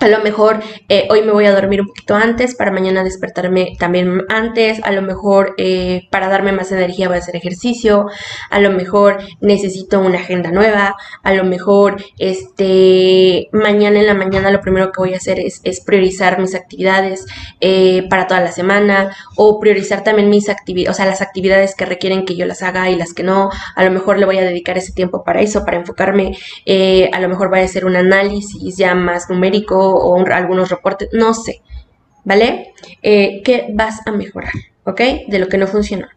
A 0.05 0.09
lo 0.09 0.21
mejor 0.21 0.61
eh, 0.91 1.09
hoy 1.09 1.23
me 1.23 1.33
voy 1.33 1.47
a 1.47 1.55
dormir 1.55 1.81
un 1.81 1.87
poquito 1.87 2.15
antes 2.15 2.55
para 2.55 2.71
mañana 2.71 3.03
despertarme 3.03 3.75
también 3.79 4.21
antes. 4.29 4.85
A 4.85 4.93
lo 4.93 5.01
mejor 5.01 5.55
eh, 5.57 6.09
para 6.11 6.29
darme 6.29 6.53
más 6.53 6.71
energía 6.73 7.09
voy 7.09 7.17
a 7.17 7.21
hacer 7.21 7.37
ejercicio. 7.37 8.09
A 8.51 8.61
lo 8.61 8.71
mejor 8.71 9.23
necesito 9.41 10.01
una 10.01 10.19
agenda 10.19 10.51
nueva. 10.51 10.95
A 11.23 11.33
lo 11.33 11.45
mejor 11.45 12.05
este 12.19 13.49
mañana 13.53 13.99
en 13.99 14.07
la 14.07 14.13
mañana 14.13 14.51
lo 14.51 14.61
primero 14.61 14.93
que 14.93 15.01
voy 15.01 15.15
a 15.15 15.17
hacer 15.17 15.41
es, 15.41 15.63
priorizar 15.87 16.39
mis 16.39 16.55
actividades 16.55 17.25
eh, 17.63 18.07
para 18.11 18.27
toda 18.27 18.41
la 18.43 18.53
semana 18.53 19.17
o 19.37 19.59
priorizar 19.59 20.05
también 20.05 20.29
mis 20.29 20.51
actividades, 20.51 20.95
o 20.95 20.97
sea, 20.99 21.07
las 21.07 21.23
actividades 21.23 21.75
que 21.75 21.87
requieren 21.87 22.27
que 22.27 22.37
yo 22.37 22.45
las 22.45 22.63
haga 22.63 22.91
y 22.91 22.97
las 22.97 23.15
que 23.15 23.23
no. 23.23 23.49
A 23.75 23.83
lo 23.83 23.91
mejor 23.91 24.19
le 24.19 24.27
voy 24.27 24.37
a 24.37 24.43
dedicar 24.43 24.77
ese 24.77 24.93
tiempo 24.93 25.25
para 25.25 25.41
eso, 25.41 25.65
para 25.65 25.79
enfocarme. 25.79 26.37
a 27.11 27.21
lo 27.21 27.29
mejor 27.31 27.49
voy 27.49 27.61
a 27.61 27.65
hacer 27.65 27.87
un 27.87 27.97
análisis 27.97 28.77
ya 28.77 28.95
más 28.95 29.31
numérico 29.31 29.94
o 29.95 30.25
algunos 30.27 30.71
reportes, 30.71 31.09
no 31.13 31.35
sé, 31.35 31.63
¿vale? 32.25 32.73
Eh, 33.03 33.43
¿Qué 33.45 33.67
vas 33.73 34.07
a 34.07 34.13
mejorar? 34.13 34.53
¿Ok? 34.85 35.01
De 35.29 35.39
lo 35.39 35.49
que 35.49 35.59
no 35.59 35.67
funcionó. 35.67 36.09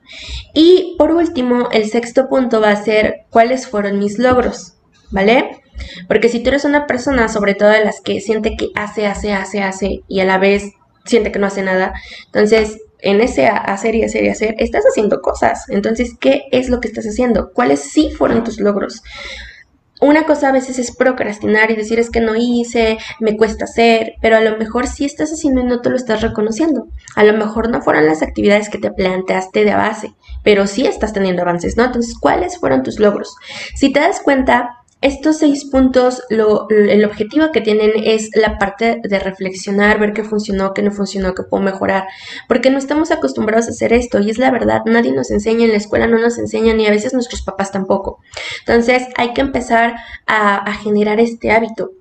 Y 0.54 0.96
por 0.98 1.12
último, 1.12 1.70
el 1.72 1.90
sexto 1.90 2.28
punto 2.28 2.60
va 2.60 2.72
a 2.72 2.84
ser 2.84 3.26
cuáles 3.30 3.68
fueron 3.68 4.00
mis 4.00 4.20
logros, 4.20 4.74
¿vale? 5.12 5.62
Porque 6.08 6.30
si 6.30 6.42
tú 6.42 6.50
eres 6.50 6.66
una 6.66 6.88
persona, 6.88 7.30
sobre 7.30 7.56
todo 7.56 7.70
de 7.70 7.86
las 7.86 8.02
que 8.02 8.20
siente 8.20 8.56
que 8.58 8.70
hace, 8.76 9.06
hace, 9.06 9.34
hace, 9.34 9.62
hace 9.62 10.02
y 10.08 10.20
a 10.20 10.26
la 10.26 10.38
vez 10.38 10.72
siente 11.06 11.32
que 11.32 11.40
no 11.40 11.48
hace 11.48 11.62
nada, 11.62 11.94
entonces 12.26 12.80
en 13.00 13.22
ese 13.22 13.48
hacer 13.48 13.96
y 13.96 14.04
hacer 14.04 14.24
y 14.24 14.30
hacer, 14.30 14.56
estás 14.58 14.84
haciendo 14.86 15.22
cosas. 15.22 15.70
Entonces, 15.70 16.16
¿qué 16.20 16.44
es 16.52 16.70
lo 16.70 16.80
que 16.80 16.88
estás 16.88 17.06
haciendo? 17.06 17.52
¿Cuáles 17.54 17.80
sí 17.80 18.12
fueron 18.12 18.44
tus 18.44 18.60
logros? 18.60 19.04
Una 20.00 20.26
cosa 20.26 20.50
a 20.50 20.52
veces 20.52 20.80
es 20.80 20.96
procrastinar 20.96 21.72
y 21.72 21.76
decir 21.76 22.00
es 22.00 22.10
que 22.10 22.22
no 22.22 22.36
hice, 22.36 22.98
me 23.20 23.36
cuesta 23.36 23.66
hacer, 23.66 24.14
pero 24.22 24.38
a 24.38 24.42
lo 24.42 24.58
mejor 24.58 24.88
sí 24.88 25.06
estás 25.06 25.32
haciendo 25.32 25.62
y 25.62 25.66
no 25.66 25.82
te 25.82 25.90
lo 25.90 25.96
estás 25.96 26.22
reconociendo. 26.22 26.88
A 27.16 27.24
lo 27.24 27.34
mejor 27.34 27.70
no 27.70 27.82
fueron 27.82 28.06
las 28.06 28.22
actividades 28.22 28.70
que 28.70 28.78
te 28.78 28.92
planteaste 28.92 29.64
de 29.64 29.74
base, 29.74 30.14
pero 30.44 30.68
sí 30.68 30.86
estás 30.86 31.14
teniendo 31.14 31.42
avances, 31.42 31.78
¿no? 31.78 31.86
Entonces, 31.86 32.16
¿cuáles 32.20 32.58
fueron 32.58 32.84
tus 32.84 33.00
logros? 33.00 33.36
Si 33.76 33.92
te 33.92 34.00
das 34.00 34.22
cuenta, 34.22 34.78
estos 35.00 35.38
seis 35.38 35.66
puntos, 35.66 36.24
el 36.30 37.06
objetivo 37.06 37.52
que 37.52 37.62
tienen 37.62 37.92
es 38.04 38.32
la 38.34 38.58
parte 38.58 39.00
de 39.04 39.20
reflexionar, 39.20 40.00
ver 40.00 40.14
qué 40.14 40.24
funcionó, 40.24 40.74
qué 40.74 40.82
no 40.82 40.92
funcionó, 40.92 41.36
qué 41.36 41.44
puedo 41.44 41.64
mejorar, 41.64 42.08
porque 42.48 42.72
no 42.72 42.80
estamos 42.80 43.12
acostumbrados 43.12 43.68
a 43.68 43.72
hacer 43.72 43.94
esto 43.94 44.20
y 44.20 44.32
es 44.32 44.40
la 44.40 44.50
verdad, 44.50 44.82
nadie 44.86 45.12
nos 45.12 45.30
enseña, 45.30 45.66
en 45.66 45.72
la 45.72 45.78
escuela 45.78 46.08
no 46.08 46.18
nos 46.18 46.40
enseñan 46.40 46.80
y 46.80 46.88
a 46.88 46.92
veces 46.92 47.14
nuestros 47.14 47.44
papás 47.44 47.72
tampoco. 47.72 48.20
Entonces 48.60 49.04
hay 49.18 49.34
que 49.34 49.42
empezar 49.42 49.96
a, 50.26 50.74
generar 50.74 51.20
este 51.20 51.52
hábito. 51.52 51.92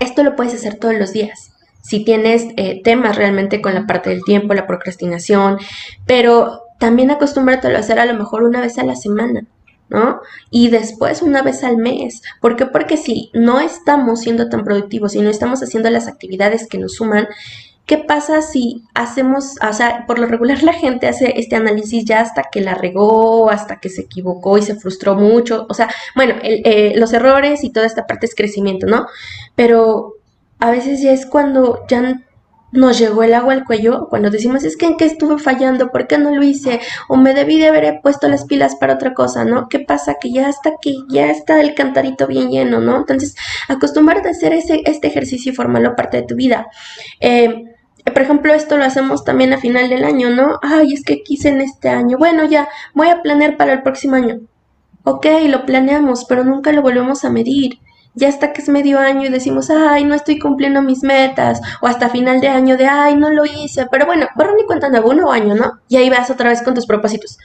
Esto 0.00 0.24
lo 0.24 0.34
puedes 0.34 0.54
hacer 0.54 0.76
todos 0.76 0.94
los 0.94 1.12
días. 1.12 1.52
Si 1.82 2.04
tienes 2.04 2.46
eh, 2.56 2.82
temas 2.82 3.16
realmente 3.16 3.60
con 3.60 3.74
la 3.74 3.86
parte 3.86 4.10
del 4.10 4.24
tiempo, 4.24 4.54
la 4.54 4.66
procrastinación, 4.66 5.58
pero 6.06 6.62
también 6.78 7.10
acostúmbrate 7.10 7.68
a 7.68 7.78
hacer 7.78 8.00
a 8.00 8.06
lo 8.06 8.14
mejor 8.14 8.42
una 8.42 8.60
vez 8.60 8.78
a 8.78 8.84
la 8.84 8.96
semana. 8.96 9.44
¿No? 9.90 10.20
Y 10.50 10.68
después 10.68 11.20
una 11.22 11.42
vez 11.42 11.62
al 11.64 11.76
mes. 11.76 12.22
¿Por 12.40 12.56
qué? 12.56 12.66
Porque 12.66 12.96
si 12.96 13.30
no 13.34 13.60
estamos 13.60 14.20
siendo 14.20 14.48
tan 14.48 14.64
productivos, 14.64 15.14
y 15.14 15.20
no 15.20 15.30
estamos 15.30 15.62
haciendo 15.62 15.90
las 15.90 16.06
actividades 16.08 16.66
que 16.68 16.78
nos 16.78 16.94
suman, 16.94 17.28
¿qué 17.86 17.98
pasa 17.98 18.40
si 18.40 18.84
hacemos, 18.94 19.56
o 19.68 19.72
sea, 19.72 20.06
por 20.06 20.18
lo 20.18 20.26
regular 20.26 20.62
la 20.62 20.72
gente 20.72 21.08
hace 21.08 21.34
este 21.40 21.56
análisis 21.56 22.04
ya 22.04 22.20
hasta 22.20 22.44
que 22.44 22.60
la 22.60 22.74
regó, 22.74 23.50
hasta 23.50 23.80
que 23.80 23.88
se 23.88 24.02
equivocó 24.02 24.58
y 24.58 24.62
se 24.62 24.76
frustró 24.76 25.16
mucho? 25.16 25.66
O 25.68 25.74
sea, 25.74 25.90
bueno, 26.14 26.34
eh, 26.42 26.94
los 26.96 27.12
errores 27.12 27.64
y 27.64 27.70
toda 27.70 27.86
esta 27.86 28.06
parte 28.06 28.26
es 28.26 28.34
crecimiento, 28.34 28.86
¿no? 28.86 29.06
Pero 29.56 30.14
a 30.60 30.70
veces 30.70 31.02
ya 31.02 31.12
es 31.12 31.26
cuando 31.26 31.84
ya 31.88 32.22
nos 32.72 32.98
llegó 32.98 33.22
el 33.22 33.34
agua 33.34 33.52
al 33.52 33.64
cuello 33.64 34.08
cuando 34.08 34.30
decimos 34.30 34.64
es 34.64 34.76
que 34.76 34.86
en 34.86 34.96
qué 34.96 35.04
estuve 35.04 35.38
fallando, 35.38 35.90
por 35.90 36.06
qué 36.06 36.18
no 36.18 36.34
lo 36.34 36.42
hice, 36.42 36.80
o 37.08 37.16
me 37.16 37.34
debí 37.34 37.58
de 37.58 37.68
haber 37.68 38.00
puesto 38.02 38.28
las 38.28 38.44
pilas 38.44 38.76
para 38.76 38.94
otra 38.94 39.14
cosa, 39.14 39.44
¿no? 39.44 39.68
¿Qué 39.68 39.80
pasa? 39.80 40.16
Que 40.20 40.30
ya 40.32 40.48
está 40.48 40.70
aquí, 40.70 41.04
ya 41.08 41.30
está 41.30 41.60
el 41.60 41.74
cantarito 41.74 42.26
bien 42.26 42.50
lleno, 42.50 42.80
¿no? 42.80 42.96
Entonces, 42.96 43.34
acostumbrarte 43.68 44.28
a 44.28 44.32
hacer 44.32 44.52
ese, 44.52 44.82
este 44.84 45.08
ejercicio 45.08 45.52
y 45.52 45.54
formarlo 45.54 45.96
parte 45.96 46.18
de 46.18 46.22
tu 46.24 46.36
vida. 46.36 46.68
Eh, 47.20 47.64
por 48.04 48.22
ejemplo, 48.22 48.54
esto 48.54 48.76
lo 48.76 48.84
hacemos 48.84 49.24
también 49.24 49.52
a 49.52 49.58
final 49.58 49.88
del 49.88 50.04
año, 50.04 50.30
¿no? 50.30 50.58
Ay, 50.62 50.94
es 50.94 51.04
que 51.04 51.22
quise 51.22 51.48
en 51.48 51.60
este 51.60 51.88
año. 51.88 52.18
Bueno, 52.18 52.44
ya, 52.44 52.68
voy 52.94 53.08
a 53.08 53.22
planear 53.22 53.56
para 53.56 53.72
el 53.72 53.82
próximo 53.82 54.14
año. 54.14 54.40
Ok, 55.04 55.26
lo 55.48 55.66
planeamos, 55.66 56.24
pero 56.24 56.44
nunca 56.44 56.72
lo 56.72 56.82
volvemos 56.82 57.24
a 57.24 57.30
medir 57.30 57.78
ya 58.14 58.28
hasta 58.28 58.52
que 58.52 58.60
es 58.60 58.68
medio 58.68 58.98
año 58.98 59.26
y 59.26 59.30
decimos, 59.30 59.70
ay, 59.70 60.04
no 60.04 60.14
estoy 60.14 60.38
cumpliendo 60.38 60.82
mis 60.82 61.02
metas, 61.02 61.60
o 61.80 61.86
hasta 61.86 62.08
final 62.08 62.40
de 62.40 62.48
año 62.48 62.76
de, 62.76 62.86
ay, 62.86 63.16
no 63.16 63.30
lo 63.30 63.44
hice, 63.44 63.86
pero 63.90 64.06
bueno, 64.06 64.26
borrón 64.36 64.58
y 64.58 64.66
cuenta 64.66 64.88
nuevo, 64.88 65.10
un 65.10 65.16
nuevo 65.16 65.32
año, 65.32 65.54
¿no? 65.54 65.80
Y 65.88 65.96
ahí 65.96 66.10
vas 66.10 66.30
otra 66.30 66.50
vez 66.50 66.62
con 66.62 66.74
tus 66.74 66.86
propósitos. 66.86 67.38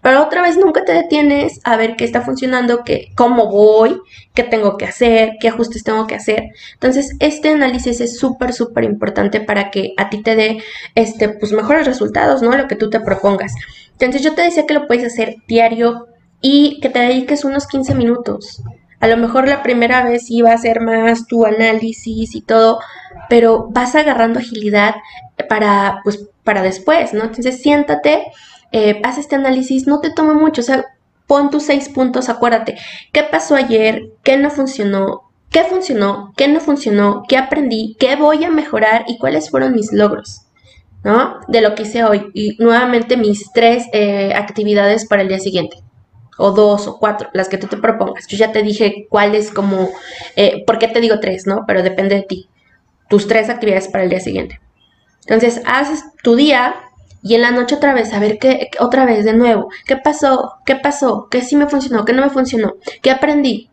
Pero 0.00 0.22
otra 0.22 0.42
vez 0.42 0.56
nunca 0.56 0.84
te 0.84 0.92
detienes 0.92 1.60
a 1.64 1.76
ver 1.76 1.96
qué 1.96 2.04
está 2.04 2.22
funcionando, 2.22 2.84
qué, 2.84 3.12
cómo 3.16 3.50
voy, 3.50 4.00
qué 4.34 4.44
tengo 4.44 4.76
que 4.76 4.84
hacer, 4.84 5.32
qué 5.40 5.48
ajustes 5.48 5.84
tengo 5.84 6.06
que 6.06 6.14
hacer. 6.14 6.50
Entonces, 6.74 7.16
este 7.18 7.50
análisis 7.50 8.00
es 8.00 8.18
súper, 8.18 8.52
súper 8.52 8.84
importante 8.84 9.40
para 9.40 9.70
que 9.70 9.94
a 9.96 10.08
ti 10.08 10.22
te 10.22 10.36
dé, 10.36 10.62
este, 10.94 11.28
pues, 11.30 11.52
mejores 11.52 11.86
resultados, 11.86 12.42
¿no? 12.42 12.56
Lo 12.56 12.68
que 12.68 12.76
tú 12.76 12.90
te 12.90 13.00
propongas. 13.00 13.54
Entonces, 13.92 14.22
yo 14.22 14.34
te 14.34 14.42
decía 14.42 14.66
que 14.66 14.74
lo 14.74 14.86
puedes 14.86 15.04
hacer 15.04 15.36
diario 15.46 16.06
y 16.40 16.80
que 16.80 16.88
te 16.88 16.98
dediques 16.98 17.44
unos 17.44 17.66
15 17.66 17.94
minutos. 17.94 18.62
A 19.02 19.08
lo 19.08 19.16
mejor 19.16 19.48
la 19.48 19.64
primera 19.64 20.04
vez 20.04 20.30
iba 20.30 20.52
a 20.52 20.58
ser 20.58 20.80
más 20.80 21.26
tu 21.26 21.44
análisis 21.44 22.36
y 22.36 22.40
todo, 22.40 22.78
pero 23.28 23.66
vas 23.68 23.96
agarrando 23.96 24.38
agilidad 24.38 24.94
para, 25.48 26.02
pues, 26.04 26.28
para 26.44 26.62
después, 26.62 27.12
¿no? 27.12 27.24
Entonces 27.24 27.60
siéntate, 27.60 28.22
eh, 28.70 29.00
haz 29.02 29.18
este 29.18 29.34
análisis, 29.34 29.88
no 29.88 29.98
te 29.98 30.12
toma 30.12 30.34
mucho, 30.34 30.60
o 30.60 30.64
sea, 30.64 30.84
pon 31.26 31.50
tus 31.50 31.64
seis 31.64 31.88
puntos, 31.88 32.28
acuérdate, 32.28 32.78
¿qué 33.10 33.24
pasó 33.24 33.56
ayer? 33.56 34.02
¿Qué 34.22 34.36
no 34.36 34.50
funcionó? 34.50 35.32
¿Qué 35.50 35.64
funcionó? 35.64 36.32
¿Qué 36.36 36.46
no 36.46 36.60
funcionó? 36.60 37.24
¿Qué 37.28 37.36
aprendí? 37.36 37.96
¿Qué 37.98 38.14
voy 38.14 38.44
a 38.44 38.50
mejorar? 38.52 39.04
¿Y 39.08 39.18
cuáles 39.18 39.50
fueron 39.50 39.74
mis 39.74 39.92
logros? 39.92 40.42
¿No? 41.02 41.40
De 41.48 41.60
lo 41.60 41.74
que 41.74 41.82
hice 41.82 42.04
hoy. 42.04 42.30
Y 42.34 42.56
nuevamente 42.60 43.16
mis 43.16 43.50
tres 43.52 43.84
eh, 43.92 44.32
actividades 44.32 45.08
para 45.08 45.22
el 45.22 45.28
día 45.28 45.40
siguiente 45.40 45.82
o 46.42 46.50
dos 46.50 46.88
o 46.88 46.98
cuatro, 46.98 47.30
las 47.34 47.48
que 47.48 47.56
tú 47.56 47.68
te 47.68 47.76
propongas. 47.76 48.26
Yo 48.26 48.36
ya 48.36 48.50
te 48.50 48.62
dije 48.62 49.06
cuál 49.08 49.36
es 49.36 49.52
como, 49.52 49.90
eh, 50.34 50.64
¿por 50.66 50.78
qué 50.78 50.88
te 50.88 51.00
digo 51.00 51.20
tres, 51.20 51.46
no? 51.46 51.62
Pero 51.68 51.84
depende 51.84 52.16
de 52.16 52.22
ti. 52.22 52.48
Tus 53.08 53.28
tres 53.28 53.48
actividades 53.48 53.86
para 53.86 54.02
el 54.02 54.10
día 54.10 54.18
siguiente. 54.18 54.60
Entonces, 55.20 55.62
haces 55.66 56.02
tu 56.24 56.34
día 56.34 56.74
y 57.22 57.36
en 57.36 57.42
la 57.42 57.52
noche 57.52 57.76
otra 57.76 57.94
vez, 57.94 58.12
a 58.12 58.18
ver 58.18 58.40
qué, 58.40 58.70
otra 58.80 59.04
vez 59.04 59.24
de 59.24 59.34
nuevo, 59.34 59.68
¿qué 59.86 59.96
pasó? 59.96 60.54
¿Qué 60.66 60.74
pasó? 60.74 61.28
¿Qué 61.30 61.42
sí 61.42 61.54
me 61.54 61.68
funcionó? 61.68 62.04
¿Qué 62.04 62.12
no 62.12 62.22
me 62.22 62.30
funcionó? 62.30 62.74
¿Qué 63.02 63.12
aprendí? 63.12 63.70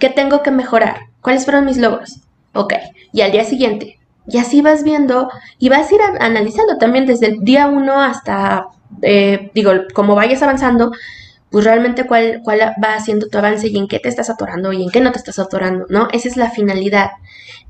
¿Qué 0.00 0.08
tengo 0.08 0.42
que 0.42 0.50
mejorar? 0.50 1.02
¿Cuáles 1.20 1.44
fueron 1.44 1.66
mis 1.66 1.76
logros? 1.76 2.22
Ok, 2.52 2.74
y 3.12 3.20
al 3.20 3.30
día 3.30 3.44
siguiente. 3.44 4.00
Y 4.26 4.38
así 4.38 4.60
vas 4.60 4.82
viendo 4.82 5.30
y 5.60 5.68
vas 5.68 5.88
a 5.88 5.94
ir 5.94 6.00
analizando 6.18 6.78
también 6.78 7.06
desde 7.06 7.26
el 7.26 7.44
día 7.44 7.68
uno 7.68 8.00
hasta, 8.02 8.66
eh, 9.02 9.52
digo, 9.54 9.70
como 9.94 10.16
vayas 10.16 10.42
avanzando, 10.42 10.90
pues 11.50 11.64
realmente 11.64 12.04
cuál, 12.04 12.40
cuál 12.44 12.60
va 12.60 12.94
haciendo 12.94 13.28
tu 13.28 13.38
avance 13.38 13.68
y 13.68 13.78
en 13.78 13.88
qué 13.88 13.98
te 13.98 14.08
estás 14.08 14.30
atorando 14.30 14.72
y 14.72 14.82
en 14.82 14.90
qué 14.90 15.00
no 15.00 15.12
te 15.12 15.18
estás 15.18 15.38
atorando, 15.38 15.86
¿no? 15.88 16.08
Esa 16.12 16.28
es 16.28 16.36
la 16.36 16.50
finalidad. 16.50 17.10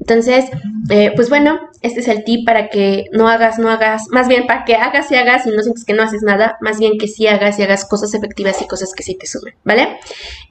Entonces, 0.00 0.46
eh, 0.90 1.12
pues 1.14 1.28
bueno, 1.28 1.58
este 1.82 2.00
es 2.00 2.08
el 2.08 2.24
tip 2.24 2.46
para 2.46 2.68
que 2.68 3.06
no 3.12 3.28
hagas, 3.28 3.58
no 3.58 3.68
hagas, 3.68 4.08
más 4.10 4.28
bien 4.28 4.46
para 4.46 4.64
que 4.64 4.76
hagas 4.76 5.10
y 5.10 5.16
hagas 5.16 5.46
y 5.46 5.50
no 5.50 5.62
sientes 5.62 5.84
que 5.84 5.92
no 5.92 6.02
haces 6.02 6.22
nada, 6.22 6.56
más 6.60 6.78
bien 6.78 6.98
que 6.98 7.08
sí 7.08 7.26
hagas 7.26 7.58
y 7.58 7.62
hagas 7.62 7.84
cosas 7.84 8.14
efectivas 8.14 8.60
y 8.62 8.66
cosas 8.66 8.94
que 8.94 9.02
sí 9.02 9.16
te 9.16 9.26
sumen, 9.26 9.54
¿vale? 9.64 9.98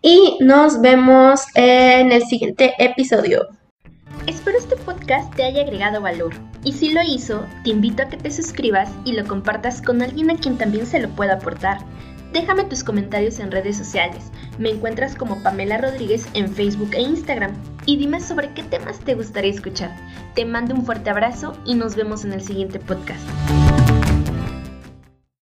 Y 0.01 0.37
nos 0.41 0.81
vemos 0.81 1.45
en 1.55 2.11
el 2.11 2.25
siguiente 2.25 2.73
episodio. 2.77 3.47
Espero 4.25 4.57
este 4.57 4.75
podcast 4.75 5.33
te 5.35 5.43
haya 5.43 5.61
agregado 5.61 6.01
valor 6.01 6.33
y 6.63 6.73
si 6.73 6.89
lo 6.91 7.01
hizo, 7.01 7.45
te 7.63 7.69
invito 7.69 8.03
a 8.03 8.09
que 8.09 8.17
te 8.17 8.31
suscribas 8.31 8.89
y 9.05 9.13
lo 9.13 9.25
compartas 9.25 9.81
con 9.81 10.01
alguien 10.01 10.29
a 10.29 10.35
quien 10.35 10.57
también 10.57 10.85
se 10.85 10.99
lo 10.99 11.09
pueda 11.09 11.35
aportar. 11.35 11.77
Déjame 12.39 12.65
tus 12.65 12.83
comentarios 12.83 13.39
en 13.39 13.51
redes 13.51 13.75
sociales. 13.77 14.25
Me 14.59 14.69
encuentras 14.69 15.15
como 15.15 15.41
Pamela 15.41 15.79
Rodríguez 15.79 16.27
en 16.35 16.53
Facebook 16.53 16.91
e 16.93 17.01
Instagram. 17.01 17.51
Y 17.87 17.97
dime 17.97 18.21
sobre 18.21 18.53
qué 18.53 18.61
temas 18.61 18.99
te 18.99 19.15
gustaría 19.15 19.49
escuchar. 19.49 19.89
Te 20.35 20.45
mando 20.45 20.75
un 20.75 20.85
fuerte 20.85 21.09
abrazo 21.09 21.57
y 21.65 21.73
nos 21.73 21.95
vemos 21.95 22.25
en 22.25 22.33
el 22.33 22.43
siguiente 22.43 22.77
podcast. 22.77 23.23